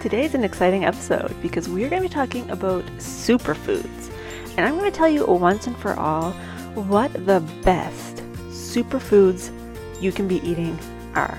[0.00, 4.10] Today's an exciting episode because we're going to be talking about superfoods.
[4.56, 6.32] And I'm going to tell you once and for all
[6.72, 8.16] what the best
[8.48, 9.52] superfoods
[10.00, 10.78] you can be eating
[11.14, 11.38] are.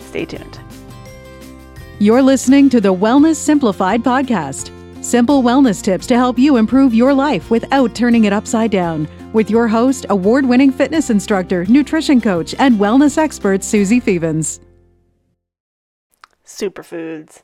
[0.00, 0.58] Stay tuned.
[2.00, 4.72] You're listening to the Wellness Simplified podcast.
[5.04, 9.06] Simple wellness tips to help you improve your life without turning it upside down.
[9.32, 14.58] With your host, award winning fitness instructor, nutrition coach, and wellness expert, Susie Fevens.
[16.58, 17.42] Superfoods.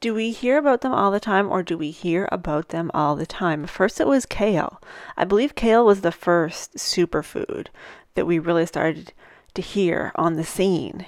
[0.00, 3.16] Do we hear about them all the time or do we hear about them all
[3.16, 3.66] the time?
[3.66, 4.82] First, it was kale.
[5.16, 7.68] I believe kale was the first superfood
[8.14, 9.14] that we really started
[9.54, 11.06] to hear on the scene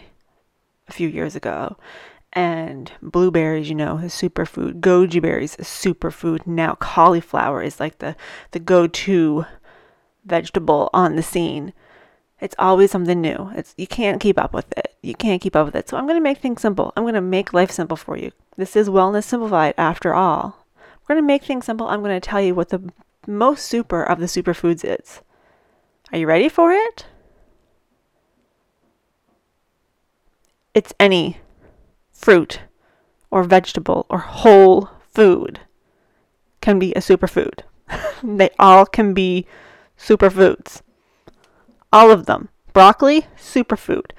[0.88, 1.77] a few years ago.
[2.33, 4.80] And blueberries, you know, is superfood.
[4.80, 6.46] Goji berries is superfood.
[6.46, 8.16] Now cauliflower is like the,
[8.52, 9.45] the go-to
[10.24, 11.74] vegetable on the scene.
[12.42, 13.52] It's always something new.
[13.55, 14.96] It's you can't keep up with it.
[15.01, 15.88] You can't keep up with it.
[15.88, 16.92] So I'm going to make things simple.
[16.96, 18.32] I'm going to make life simple for you.
[18.56, 20.66] This is wellness simplified after all.
[20.77, 21.87] We're going to make things simple.
[21.87, 22.93] I'm going to tell you what the
[23.29, 25.21] most super of the superfoods is.
[26.12, 27.07] Are you ready for it?
[30.74, 31.38] It's any
[32.12, 32.62] fruit
[33.30, 35.60] or vegetable or whole food
[36.60, 37.60] can be a superfood.
[38.24, 39.46] they all can be
[39.96, 40.82] superfoods.
[41.93, 42.48] All of them.
[42.73, 44.12] Broccoli, superfood.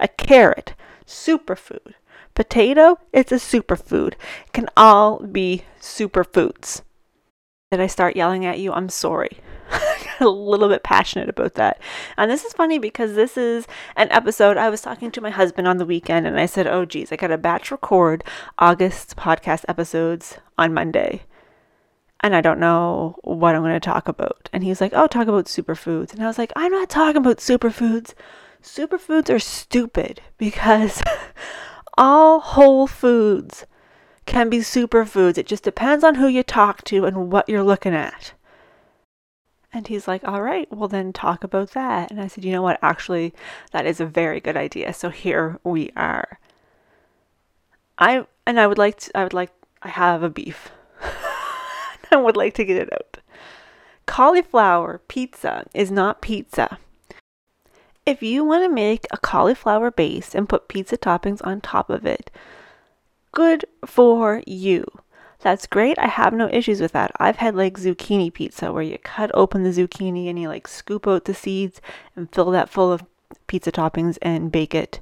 [0.00, 0.74] A carrot,
[1.06, 1.94] superfood.
[2.34, 4.14] Potato, it's a superfood.
[4.46, 6.82] It can all be superfoods.
[7.70, 8.72] Did I start yelling at you?
[8.72, 9.38] I'm sorry.
[9.70, 11.80] I got a little bit passionate about that.
[12.16, 15.68] And this is funny because this is an episode I was talking to my husband
[15.68, 18.24] on the weekend and I said, "Oh geez, I got to batch record
[18.58, 21.22] August podcast episodes on Monday."
[22.22, 24.48] And I don't know what I'm going to talk about.
[24.52, 27.38] And he's like, "Oh, talk about superfoods." And I was like, "I'm not talking about
[27.38, 28.14] superfoods.
[28.62, 31.02] Superfoods are stupid because
[31.98, 33.66] all whole foods
[34.26, 35.38] can be superfoods.
[35.38, 38.34] It just depends on who you talk to and what you're looking at."
[39.72, 42.10] And he's like, All right, well, then talk about that.
[42.10, 42.78] And I said, You know what?
[42.82, 43.32] Actually,
[43.72, 44.92] that is a very good idea.
[44.92, 46.38] So here we are.
[47.98, 49.52] I, and I would like to, I would like,
[49.82, 50.70] I have a beef.
[52.10, 53.18] I would like to get it out.
[54.06, 56.78] Cauliflower pizza is not pizza.
[58.06, 62.04] If you want to make a cauliflower base and put pizza toppings on top of
[62.06, 62.30] it,
[63.32, 64.84] good for you.
[65.40, 65.98] That's great.
[65.98, 67.12] I have no issues with that.
[67.18, 71.06] I've had like zucchini pizza where you cut open the zucchini and you like scoop
[71.06, 71.80] out the seeds
[72.16, 73.04] and fill that full of
[73.46, 75.00] pizza toppings and bake it.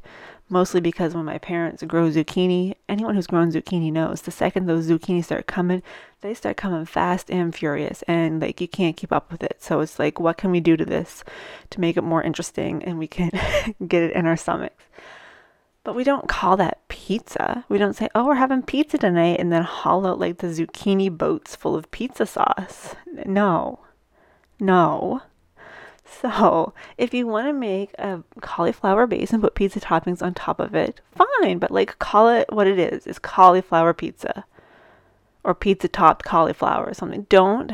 [0.50, 4.88] Mostly because when my parents grow zucchini, anyone who's grown zucchini knows the second those
[4.88, 5.82] zucchini start coming,
[6.22, 9.58] they start coming fast and furious and like you can't keep up with it.
[9.60, 11.22] So it's like, what can we do to this
[11.70, 13.30] to make it more interesting and we can
[13.86, 14.84] get it in our stomachs?
[15.84, 17.64] But we don't call that pizza.
[17.68, 21.14] We don't say, oh, we're having pizza tonight and then haul out like the zucchini
[21.16, 22.94] boats full of pizza sauce.
[23.26, 23.80] No.
[24.60, 25.22] No.
[26.20, 30.58] So, if you want to make a cauliflower base and put pizza toppings on top
[30.58, 33.06] of it, fine, but like call it what it is.
[33.06, 34.44] It's cauliflower pizza
[35.44, 37.26] or pizza topped cauliflower or something.
[37.28, 37.72] Don't,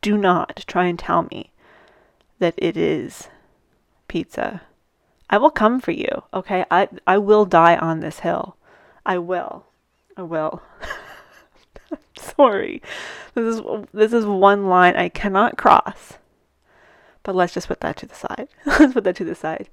[0.00, 1.52] do not try and tell me
[2.38, 3.28] that it is
[4.08, 4.62] pizza
[5.30, 6.64] I will come for you, okay?
[6.70, 8.56] I I will die on this hill.
[9.06, 9.64] I will.
[10.16, 10.60] I will.
[12.18, 12.82] Sorry.
[13.34, 13.62] This is
[13.94, 16.14] this is one line I cannot cross.
[17.22, 18.48] But let's just put that to the side.
[18.66, 19.68] let's put that to the side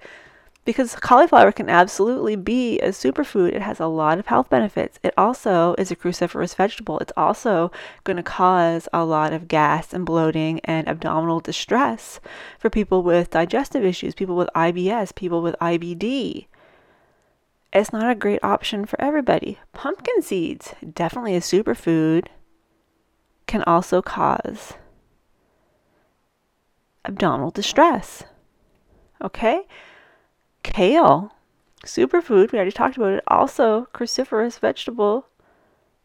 [0.68, 3.54] because cauliflower can absolutely be a superfood.
[3.54, 5.00] It has a lot of health benefits.
[5.02, 7.00] It also is a cruciferous vegetable.
[7.00, 7.72] It's also
[8.04, 12.20] going to cause a lot of gas and bloating and abdominal distress
[12.60, 16.48] for people with digestive issues, people with IBS, people with IBD.
[17.72, 19.60] It's not a great option for everybody.
[19.72, 22.28] Pumpkin seeds, definitely a superfood,
[23.46, 24.74] can also cause
[27.08, 28.24] abdominal distress.
[29.24, 29.66] Okay?
[30.64, 31.32] Kale,
[31.86, 35.28] superfood, we already talked about it, also cruciferous vegetable.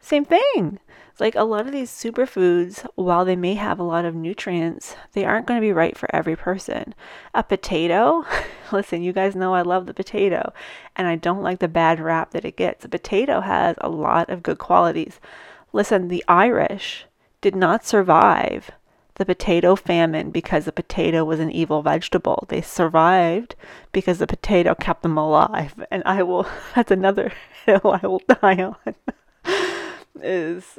[0.01, 0.79] Same thing.
[1.11, 4.97] It's like a lot of these superfoods, while they may have a lot of nutrients,
[5.13, 6.95] they aren't going to be right for every person.
[7.35, 8.25] A potato,
[8.73, 10.53] listen, you guys know I love the potato,
[10.97, 12.85] and I don't like the bad rap that it gets.
[12.85, 15.21] A potato has a lot of good qualities.
[15.73, 17.05] Listen, the Irish
[17.43, 18.71] did not survive
[19.17, 22.47] the potato famine because the potato was an evil vegetable.
[22.49, 23.55] They survived
[23.93, 25.75] because the potato kept them alive.
[25.91, 27.33] And I will, that's another
[27.67, 28.95] hill I will die on,
[30.23, 30.79] is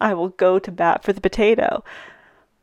[0.00, 1.84] I will go to bat for the potato.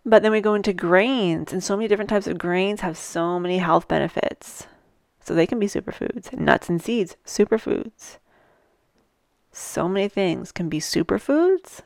[0.06, 3.40] But then we go into grains, and so many different types of grains have so
[3.40, 4.66] many health benefits.
[5.20, 6.38] So they can be superfoods.
[6.38, 8.18] Nuts and seeds, superfoods.
[9.52, 11.82] so many things can be superfoods.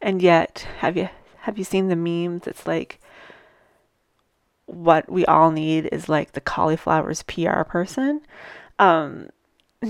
[0.00, 1.08] And yet, have you
[1.42, 2.46] have you seen the memes?
[2.46, 3.00] It's like
[4.66, 8.20] what we all need is like the cauliflower's PR person.
[8.78, 9.28] Um,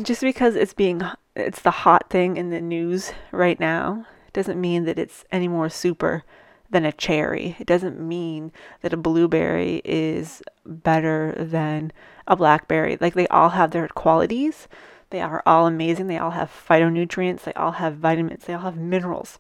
[0.03, 1.03] just because it's being
[1.37, 5.69] it's the hot thing in the news right now doesn't mean that it's any more
[5.69, 6.25] super
[6.71, 7.55] than a cherry.
[7.59, 8.51] It doesn't mean
[8.81, 11.93] that a blueberry is better than
[12.27, 12.97] a blackberry.
[12.99, 14.69] Like they all have their qualities.
[15.11, 16.07] They are all amazing.
[16.07, 17.43] They all have phytonutrients.
[17.43, 18.45] They all have vitamins.
[18.47, 19.39] They all have minerals,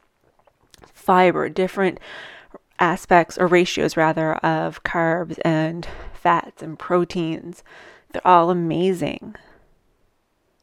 [1.02, 1.99] fiber, different
[2.78, 7.62] aspects or ratios rather of carbs and fats and proteins.
[8.12, 9.34] They're all amazing.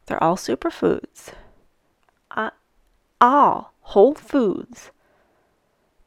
[0.06, 1.34] They're all superfoods.
[2.32, 2.52] Uh,
[3.22, 4.92] all whole foods,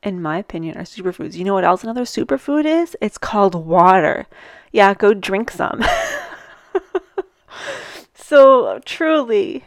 [0.03, 1.35] in my opinion, are superfoods.
[1.35, 2.97] You know what else another superfood is?
[3.01, 4.27] It's called water.
[4.73, 5.85] Yeah, go drink some.
[8.15, 9.65] so, truly,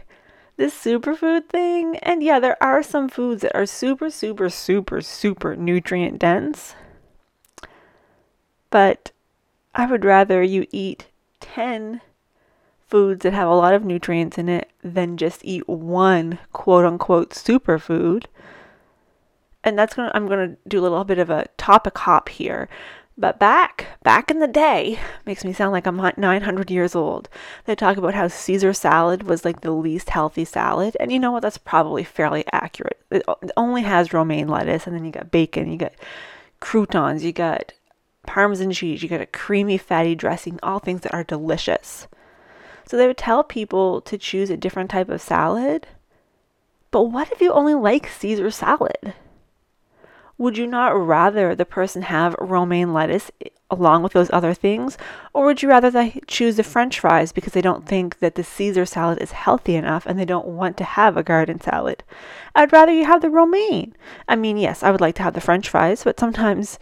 [0.57, 5.55] this superfood thing, and yeah, there are some foods that are super, super, super, super
[5.55, 6.75] nutrient dense.
[8.69, 9.11] But
[9.73, 11.07] I would rather you eat
[11.41, 12.01] 10
[12.87, 17.31] foods that have a lot of nutrients in it than just eat one quote unquote
[17.31, 18.25] superfood.
[19.63, 22.29] And that's going to I'm going to do a little bit of a topic hop
[22.29, 22.69] here.
[23.17, 27.29] But back, back in the day, makes me sound like I'm 900 years old.
[27.65, 31.31] They talk about how Caesar salad was like the least healthy salad, and you know
[31.31, 31.41] what?
[31.41, 32.99] That's probably fairly accurate.
[33.09, 33.23] It
[33.55, 35.93] only has romaine lettuce, and then you got bacon, you got
[36.59, 37.71] croutons, you got
[38.27, 42.07] parmesan cheese, you got a creamy, fatty dressing, all things that are delicious.
[42.85, 45.87] So they would tell people to choose a different type of salad.
[46.91, 49.13] But what if you only like Caesar salad?
[50.37, 54.97] Would you not rather the person have romaine lettuce eh, along with those other things?
[55.33, 58.43] Or would you rather they choose the french fries because they don't think that the
[58.43, 62.03] Caesar salad is healthy enough and they don't want to have a garden salad?
[62.53, 63.95] I'd rather you have the romaine.
[64.27, 66.79] I mean, yes, I would like to have the french fries, but sometimes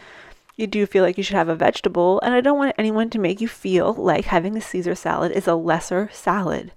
[0.55, 3.19] you do feel like you should have a vegetable, and I don't want anyone to
[3.19, 6.71] make you feel like having a Caesar salad is a lesser salad.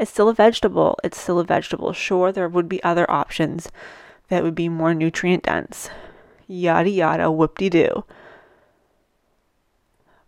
[0.00, 0.98] It's still a vegetable.
[1.04, 1.92] It's still a vegetable.
[1.92, 3.70] Sure, there would be other options
[4.32, 5.90] that would be more nutrient dense.
[6.46, 8.04] Yada yada, whoop de doo.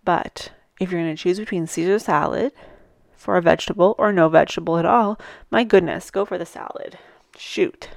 [0.05, 2.53] But if you're going to choose between Caesar salad
[3.15, 5.19] for a vegetable or no vegetable at all,
[5.51, 6.99] my goodness, go for the salad.
[7.39, 7.89] Shoot.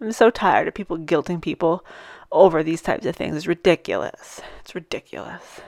[0.00, 1.84] I'm so tired of people guilting people
[2.30, 3.34] over these types of things.
[3.34, 4.40] It's ridiculous.
[4.60, 5.60] It's ridiculous.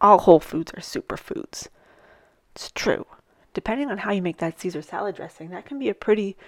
[0.00, 1.68] All whole foods are superfoods.
[2.54, 3.04] It's true.
[3.52, 6.38] Depending on how you make that Caesar salad dressing, that can be a pretty,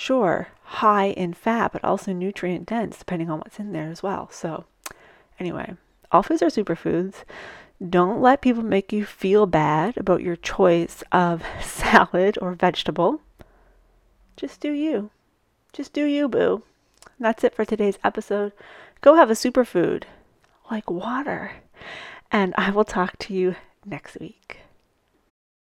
[0.00, 4.30] sure, high in fat, but also nutrient dense, depending on what's in there as well.
[4.32, 4.64] So,
[5.38, 5.74] anyway,
[6.10, 7.24] all foods are superfoods.
[7.86, 13.20] Don't let people make you feel bad about your choice of salad or vegetable.
[14.36, 15.10] Just do you.
[15.74, 16.62] Just do you, boo.
[17.18, 18.52] That's it for today's episode.
[19.02, 20.04] Go have a superfood
[20.70, 21.52] like water.
[22.32, 24.60] And I will talk to you next week.